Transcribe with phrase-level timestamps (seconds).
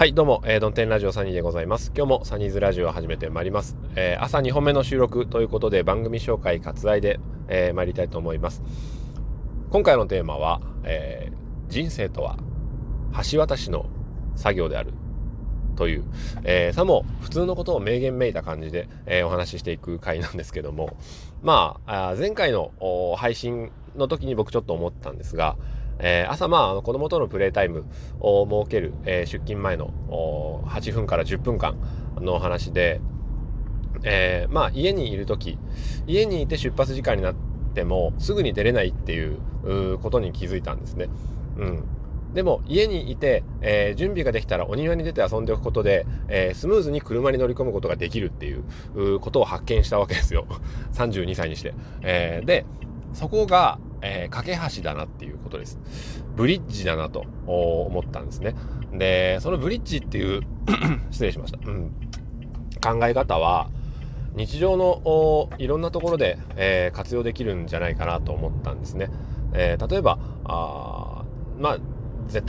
[0.00, 1.92] はい、どうも、えー、ドンテンラジオサニーでございます。
[1.94, 3.76] 今日もサニーズラジオを始めてまいります。
[3.96, 8.62] えー、朝2本目の収録ということで番組紹介割愛で、えー、参りたいと思います。
[9.68, 12.38] 今回のテーマは、えー、人生とは
[13.30, 13.90] 橋渡しの
[14.36, 14.94] 作業である
[15.76, 16.04] という、
[16.44, 20.96] えー、さも普通のことを明言めいた感じで、えー、お話ししていく回なんですけども、
[21.42, 22.72] まあ、前回の
[23.18, 25.58] 配信の時に僕ちょっと思ったんですが、
[26.02, 27.84] えー、朝まあ子供とのプレイタイム
[28.20, 29.92] を設ける、えー、出勤前の
[30.66, 31.76] 8分から10分間
[32.20, 33.00] の話で、
[34.02, 35.58] えー、まあ家にいる時
[36.06, 37.34] 家にいて出発時間になっ
[37.74, 39.38] てもすぐに出れないっていう
[39.98, 41.08] ことに気づいたんですね。
[41.56, 41.84] うん、
[42.34, 50.46] でも家にいて、えー、準備ができたらお庭に出て遊んでおくことで、えー、スムーズに車に乗り込むことができるっていうことを発見したわけですよ。
[50.94, 52.64] 32歳にして、えー、で
[53.12, 55.78] そこがえー、架け橋だなっていうことです。
[56.36, 58.54] ブリッジだなと思ったんですね。
[58.92, 60.42] で、そのブリッジっていう
[61.10, 61.58] 失礼しました。
[61.64, 61.90] うん、
[62.82, 63.68] 考え方は、
[64.34, 69.10] 日常のいろんなところで、えー、活用できるんじゃないかなと思ったんですね。
[69.52, 71.24] えー、例えば、あ
[71.58, 71.78] まあ、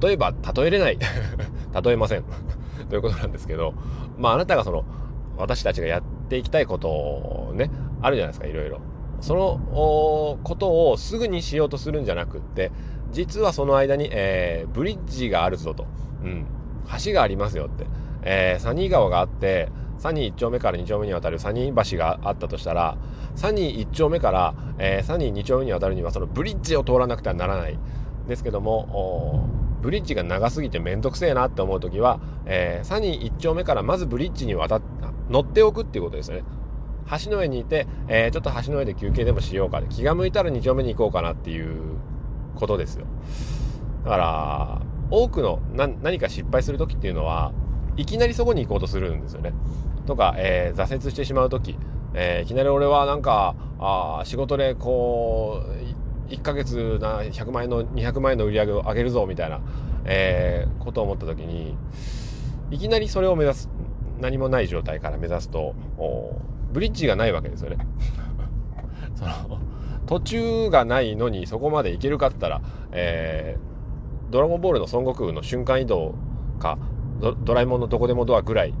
[0.00, 0.98] 例えば、例えれない
[1.82, 2.24] 例えません
[2.90, 3.74] ということなんですけど、
[4.18, 4.84] まあ、あなたがその、
[5.38, 7.70] 私たちがやっていきたいことをね、
[8.02, 8.80] あるじゃないですか、いろいろ。
[9.22, 12.70] そのことをすぐにしようとするんじゃなくって
[13.12, 15.86] 実はその間に、えー、ブリッジがあるぞと、
[16.22, 16.46] うん、
[17.04, 17.86] 橋がありますよって、
[18.22, 22.98] えー、サニー川があってサニー1丁目から2丁目に渡るサニー橋があったとしたら
[23.36, 27.78] サニー1丁目から、えー、サニー2丁目に渡るにはそのブリッジを通らなくてはならない。
[28.26, 29.48] ですけども
[29.80, 34.82] ブリッジが長すぎて面倒くせえなって思う時は、えー、サニー1丁目からまずブリッジに渡っ
[35.28, 36.44] 乗っておくっていうことですよね。
[37.24, 41.96] 橋の上にいて、えー、ちょっと橋の上で休憩でもしようかで気が向いたら2丁目に行こうかなっていう
[42.54, 43.06] ことですよ。
[44.04, 47.52] だから多くの何か失敗する時っていうのは
[47.96, 49.52] いきなりそこに行こうとするんですよね。
[50.06, 51.76] とか、えー、挫折してしまう時、
[52.14, 55.62] えー、いきなり俺はなんかあ仕事でこ
[56.28, 59.60] う1ヶ月な100万円の200万円の売り上げを上げるぞみたいな、
[60.04, 61.76] えー、ことを思った時に
[62.70, 63.68] いきなりそれを目指す
[64.20, 65.74] 何もない状態から目指すと
[66.72, 67.78] ブリッジがないわけですよね。
[69.14, 69.58] その
[70.06, 72.60] 途中がないのにそこまで行けるかったら、
[72.90, 76.14] えー、ドラゴンボールの孫悟空の瞬間移動
[76.58, 76.78] か
[77.20, 78.74] ドラえもんのどこでもドアぐらい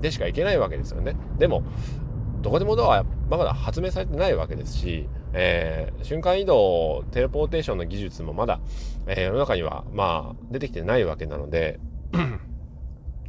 [0.00, 1.16] でしか行けないわけですよね。
[1.38, 1.62] でも
[2.42, 8.60] どこでもドアはまだ発明されてないわけですし、えー、瞬間移動テレポーテーションの技術もまだ、
[9.06, 11.80] えー、世の中にはまあ出てきてないわけなので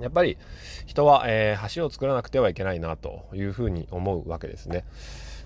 [0.00, 0.38] やっぱり
[0.86, 4.84] 人は、えー、橋を作らなくてはいけないなというふうに思うわけですね。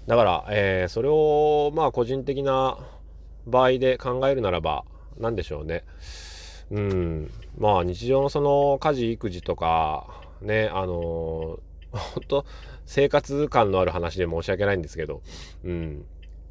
[0.07, 2.79] だから、えー、それをまあ個人的な
[3.47, 4.85] 場合で考えるならば
[5.19, 5.85] 何でしょうね。
[6.71, 10.07] うん、まあ日常のその家事育児とか
[10.41, 11.59] ねあの
[11.93, 12.47] 本当
[12.87, 15.23] 生活感のある話で申し訳ないんですけど、
[15.65, 16.05] うん、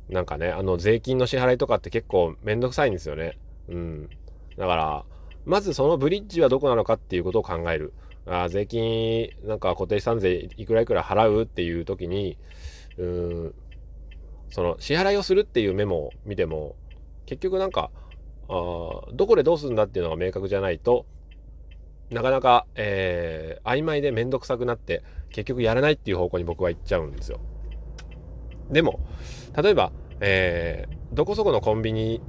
[0.10, 3.38] なんかねあの税金の支払いとかって結構めんどくさいんですよね。
[3.68, 4.10] うん、
[4.58, 5.06] だから
[5.46, 7.94] まずそのブリッジはどこなのかっていうことを考える。
[8.28, 12.38] あ税金、なんか固定資産税いくらいくら払うっていう時に、
[12.98, 13.56] うん、
[14.50, 16.76] その支払いをするっていうメモを見ても、
[17.26, 17.90] 結局なんか、
[18.48, 18.54] あ
[19.14, 21.06] どこでどうするんだっていうのが明確じゃないと、
[22.12, 27.40] なかなか、えー、曖昧でめんどくさくなって、結局やらないっていう方向に僕は行っちゃうんですよ。
[28.70, 29.00] でも、
[29.62, 32.22] 例えば、えー、どこそこのコンビニ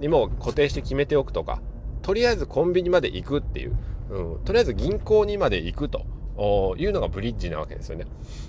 [0.00, 1.60] にも固定して決めておくとか、
[2.02, 3.76] とりあえずコンビニまで行くっていう、
[4.10, 6.04] うん、とりあえず銀行にまで行くと
[6.78, 8.06] いうのがブリッジなわけですよね。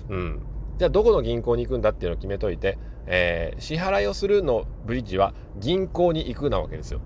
[0.08, 0.40] うん、
[0.78, 7.00] じゃあどこの銀行に行くんだっていうのを決めといて、えー、支払いをするのブリッジは銀行に行くなわけですよ。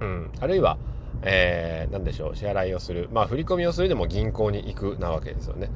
[0.00, 0.78] うん、あるいは、
[1.22, 5.70] えー、何でしょう支払いをするまあ振り込みをするでも銀行に行くなわけですよね。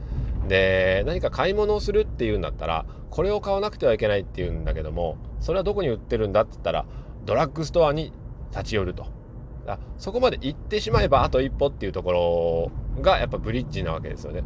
[0.49, 6.87] で何か買い物をするっていうんだったらこれを買わなくてはいけないっていうんだけどもそれはどこに売ってるんだって言ったら
[7.25, 8.13] ドラッグストアに
[8.51, 9.20] 立ち寄ると。
[9.67, 14.43] あそこまで行ってしまえばあと一歩っていうところがやっぱブリッジなわけですよね。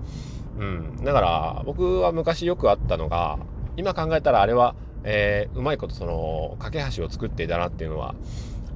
[0.58, 3.38] うん、だから僕は昔よくあったのが
[3.76, 8.14] 今考えたらあれは、えー、うまいことその架け橋を作っていたなっていうのは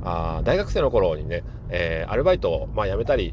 [0.05, 3.32] あ大学生の頃にね、えー、アルバイトを、まあ、辞めたり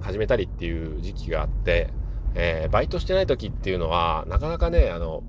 [0.00, 1.90] 始めたりっていう時期があって、
[2.34, 5.22] えー、バイトしてない時っていうのはなかなかねあの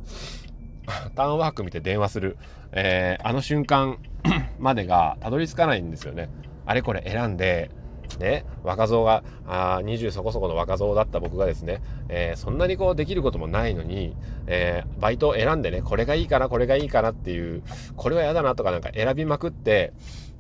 [1.16, 2.38] ターンワーク見て電話する、
[2.72, 4.00] えー、あの瞬間
[4.60, 6.30] までがたどり着かないんですよね。
[6.66, 7.72] あれこれ選んで、
[8.20, 14.16] ね、若造が、あ20そこそこの若造だった僕がですね、えー、そんなにこうできることもないのに、
[14.48, 17.64] えー、バイトを選んでね、これがいいかな、これがいいかなっていう、
[17.96, 19.94] これは嫌だなとかなんか選びまくって、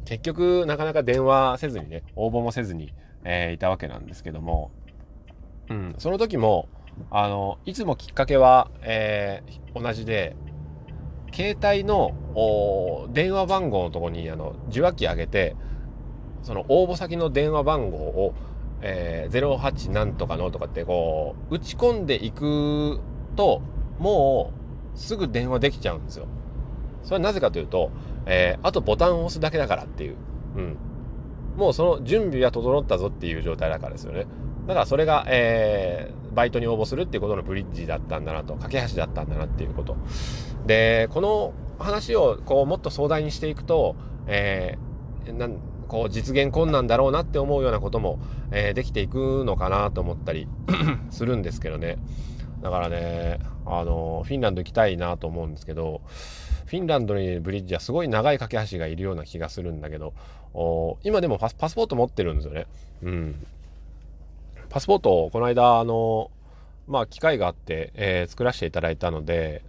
[0.05, 2.93] 結局なかなか電話せずにね、応募もせずに、
[3.23, 4.71] えー、いたわけなんですけども、
[5.69, 6.67] うん、その時も
[7.09, 10.35] あのいつもきっかけは、えー、同じで
[11.33, 12.11] 携帯の
[13.11, 15.55] 電話番号のとこにあの受話器上げて
[16.43, 18.33] その応募先の電話番号を、
[18.81, 22.99] えー、08なんとかのとかってこう打ち込んでいく
[23.35, 23.61] と
[23.97, 24.51] も
[24.95, 26.27] うすぐ電話できちゃうんですよ。
[27.03, 27.91] それはなぜかというと、
[28.25, 30.15] えー、あとボタンを押すだけだからっていう。
[30.55, 30.77] うん。
[31.57, 34.25] もうその準備は整ったぞっていう状態だからですよね。
[34.67, 39.97] だからそれが、えー、バイトに応募するっていうことのブリッジだったんだなと、架け橋だったんだなっていうこと。
[40.65, 43.95] で、この話をこうもっと壮大にしていくと、
[44.27, 45.57] えー、なん
[45.93, 48.17] こう実現困難だろうなって思うようなことも、
[48.49, 50.47] えー、できていくのかなと思ったり
[51.11, 51.99] するんですけどね。
[52.63, 56.01] だからね、あの、フィンランド行きたいなと思うんですけど、
[56.65, 60.15] フィンランドにブリッジはすごい長い架け橋がいるような気がするんだけど、
[61.03, 62.65] 今でもパスパスポート持ってるんですよね。
[63.03, 63.45] うん。
[64.69, 66.31] パスポートをこの間、あの、
[66.87, 69.61] まあ、機会があって、えー、作らせていただいたので、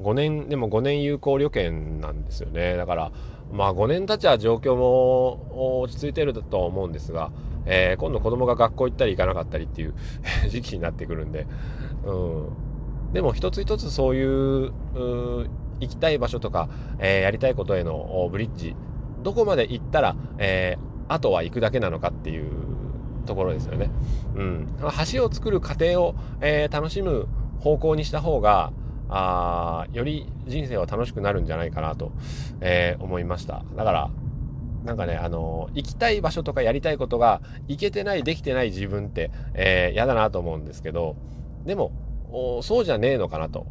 [0.00, 2.76] 5年、でも5年有効旅券なんですよね。
[2.76, 3.12] だから、
[3.52, 7.30] まあ5年経ちは状況も落ち着いてると思うんですが、
[7.64, 9.94] えー、今度子供が学校行ったり行かなかったりっていう
[10.48, 11.46] 時期になってくるんで、
[12.04, 13.12] うん。
[13.12, 14.72] でも一つ一つそういう、
[15.78, 16.68] 行きたい場所とか、
[16.98, 18.74] えー、やりたいことへのブリッジ、
[19.22, 22.50] どこまで行ったら、えー、あとは行くだけなのかっていう
[23.26, 23.90] ところですよね。
[24.34, 24.68] うん。
[25.12, 27.26] 橋を作る過程を、えー、楽しむ
[27.60, 28.72] 方向にした方が、
[29.08, 32.12] あより人生は楽しくなるんじゃないかなと、
[32.60, 33.64] えー、思いました。
[33.76, 34.10] だから、
[34.84, 41.16] なんかね、あの、行きたい場所とかやりたいことが行けてない、できてない自分って、えー、嫌だなと思うんですけど、
[41.64, 41.92] でも、
[42.62, 43.66] そうじゃねえのかなと。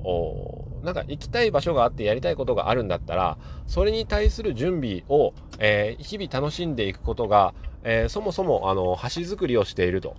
[0.84, 7.54] なんか行きたい場所があってやりたいことがあるんだったら、それに対する準備を、えー、日々楽しんでいくことが、
[7.84, 10.16] えー、そもそも、あの、橋作りをしていると。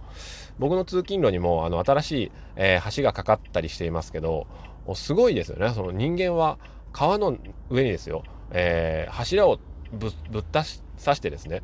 [0.59, 4.47] 僕の通勤路にも、あの、新しい、えー、橋がかかったりしていますけど、
[4.95, 5.71] すごいですよね。
[5.71, 6.59] その人間は
[6.93, 7.37] 川の
[7.71, 9.59] 上にですよ、えー、柱を
[9.93, 10.65] ぶぶっ刺
[11.17, 11.63] してですね、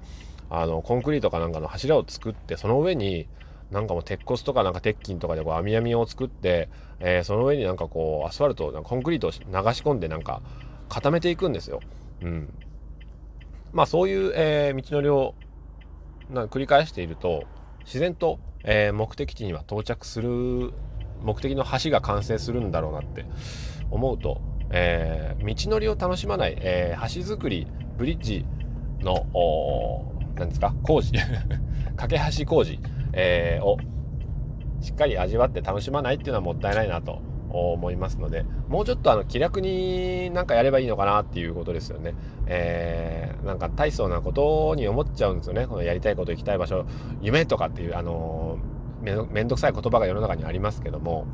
[0.50, 3.28] あの、コンクリートかなんかの柱を作って、その上に、
[3.70, 6.68] なんかもう鉄骨とかなんか鉄筋とかでこう網網を作って、
[7.00, 10.42] えー、その上になんかこうアスファルトコンクリートを流し込んでなんか
[10.90, 11.80] 固めていくんですよ。
[12.20, 12.52] うん。
[13.72, 15.34] まあそういう、えー、道のりを
[16.28, 17.44] な繰り返していると
[17.86, 20.74] 自然と、えー、目的地には到着する
[21.22, 23.24] 目的の橋が完成するんだろうなって
[23.90, 24.40] 思うと、
[24.70, 27.66] えー、道のりを楽しまない、えー、橋作り
[27.96, 28.44] ブリッジ
[29.00, 29.26] の
[30.36, 30.74] 何ですか？
[30.82, 31.12] 工事。
[31.96, 32.80] 架け橋工事、
[33.12, 33.76] えー、を
[34.80, 37.20] しっかり味わって楽しまないっていうのはもったいないなと
[37.50, 42.14] 思いますのでもうちょっとあの気楽になんかやればいいのかなっていうことですよね。
[42.46, 45.66] えー、なんか大層なことに思っちゃうんですよね。
[45.66, 46.86] このやりたいこと行きたい場所
[47.20, 48.71] 夢とかっていうあのー、
[49.02, 51.26] めんどくさい言葉が世の中にありますけども、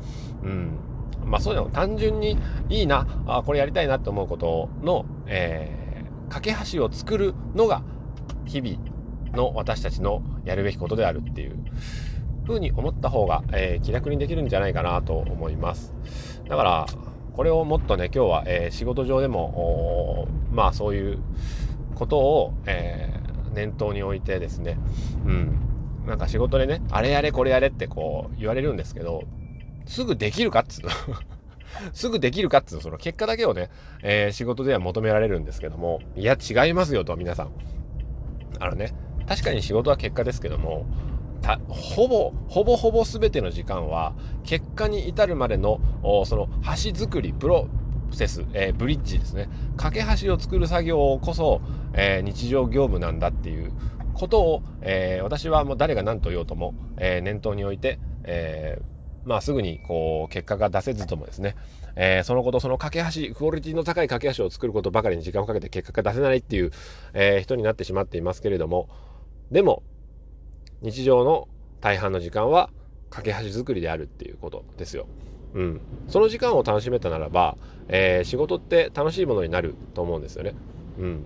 [0.42, 0.78] うん、
[1.24, 2.38] まあそういうの単純に
[2.68, 7.82] いいなあこれやりたいなって思うことの、えー、架け橋を作るのが
[8.46, 8.78] 日々
[9.36, 11.56] の私たちのやるべきことであるっていう
[12.46, 15.94] ふうに思った方が、えー、気楽にできるんじゃないかなと思います。
[16.48, 16.86] だから、
[17.34, 21.18] これをもっとね、今日は、えー、仕事上でも、まあそういう
[21.94, 24.78] ことを、えー、念頭に置いてですね、
[25.26, 25.67] うん。
[26.08, 29.24] なんか仕事でね、あれやれこれやれってこう言われるんですけど、
[29.86, 30.90] すぐできるかっつうの
[31.92, 33.70] すぐできるかっつうの、その結果だけをね、
[34.02, 37.50] えー、仕事では求められるんですけども、いや違いますよと、皆さん。
[38.58, 38.94] あのね、
[39.26, 40.86] 確かに仕事は結果ですけども、
[41.68, 45.80] ほぼ、ほぼほぼ全ての時間は、結果に至るまでの、
[46.26, 47.68] その橋作り、プロ
[48.12, 49.48] セス、えー、ブリッジですね。
[49.76, 51.60] 架け橋を作る作業こそ、
[51.94, 53.72] えー、日常業務なんだっていう
[54.18, 58.78] ことを、えー、私はもう誰が何と言おうとも、え念頭に置いて、え
[59.24, 61.54] まあすぐにこう結果が出せずともですね、
[61.96, 66.72] えそのこと、その架け橋、クオリティの高い架け橋を作ることばかりに時間をかけて結果が出せないっていう、
[67.14, 68.88] え人になってしまっていますけれども、
[69.50, 69.82] でも、
[70.82, 71.48] 日常の
[71.80, 72.70] 大半の時間は
[73.10, 75.06] 架け橋作りであるっていうことですよ。
[75.54, 75.80] うん。
[76.08, 77.56] その時間を楽しめたならば、
[77.88, 80.54] えー、仕事って楽しいものになると思うんですよね。
[80.98, 81.24] うん。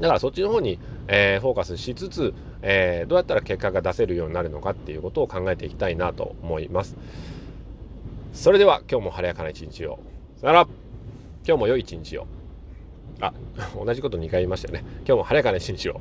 [0.00, 0.78] だからそっちの方に、
[1.08, 6.96] えー、フォーカスしつつ、えー、どうやったら結果が出せるようになるのかっていうことを考えていきたいなと思います。
[8.32, 9.98] それでは今日も晴れやかな一日を。
[10.40, 10.68] さよなら
[11.46, 12.26] 今日も良い一日を。
[13.20, 13.32] あ、
[13.84, 14.84] 同じこと2回言いましたよね。
[15.06, 16.00] 今日も晴れやかな一日を。